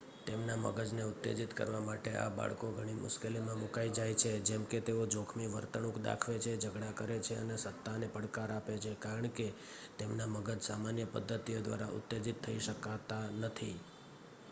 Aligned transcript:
"તેમના 0.25 0.57
મગજને 0.57 1.03
ઉત્તેજીત 1.05 1.51
કરવા 1.53 1.81
માટે 1.81 2.11
આ 2.15 2.29
બાળકો 2.29 2.69
ઘણી 2.69 3.01
મુશ્કેલીમાં 3.01 3.59
મુકાઈ 3.59 3.91
જાય 3.91 4.15
છે 4.15 4.31
જેમકે 4.41 4.79
તેઓ 4.81 5.03
"જોખમી 5.07 5.47
વર્તણૂંક 5.47 5.97
દાખવે 5.99 6.35
છે 6.39 6.53
ઝઘડા 6.57 6.93
કરે 6.93 7.17
છે 7.19 7.35
અને 7.35 7.55
સત્તાને 7.57 8.07
પડકાર 8.07 8.51
આપે 8.51 8.73
છે" 8.79 8.91
કારણ 8.99 9.29
કે 9.31 9.47
તેમના 9.97 10.27
મગજ 10.27 10.59
સામાન્ય 10.61 11.05
પદ્ધતિઓ 11.07 11.59
દ્વારા 11.61 11.91
ઉત્તેજિત 11.91 12.37
થઈ 12.41 12.59
શકાતા 12.59 13.25
નથી. 13.41 13.77